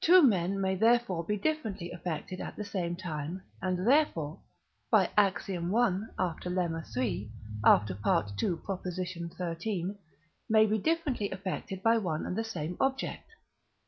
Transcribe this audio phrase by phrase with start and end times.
[0.00, 4.38] Two men may therefore be differently affected at the same time, and therefore
[4.88, 5.50] (by Ax.
[5.50, 5.54] i.
[6.16, 7.32] after Lemma iii.
[7.64, 7.98] after
[8.40, 9.32] II.
[9.50, 9.94] xiii.)
[10.48, 13.32] may be differently affected by one and the same object.